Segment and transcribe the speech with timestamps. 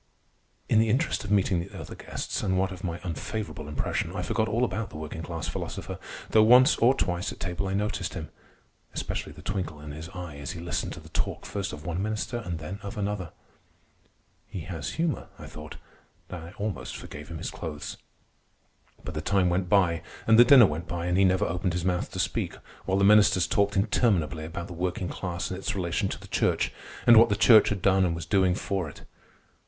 [0.67, 4.23] In the interest of meeting the other guests, and what of my unfavorable impression, I
[4.23, 5.99] forgot all about the working class philosopher,
[6.31, 10.53] though once or twice at table I noticed him—especially the twinkle in his eye as
[10.53, 13.31] he listened to the talk first of one minister and then of another.
[14.47, 15.77] He has humor, I thought,
[16.31, 17.97] and I almost forgave him his clothes.
[19.03, 21.85] But the time went by, and the dinner went by, and he never opened his
[21.85, 22.55] mouth to speak,
[22.85, 26.71] while the ministers talked interminably about the working class and its relation to the church,
[27.05, 29.03] and what the church had done and was doing for it.